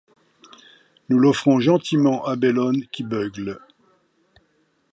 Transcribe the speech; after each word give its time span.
Nous 1.09 1.19
l’offrons 1.19 1.59
gentiment 1.59 2.25
à 2.25 2.35
Bellone 2.35 2.87
qui 2.87 3.03
beugle 3.03 3.59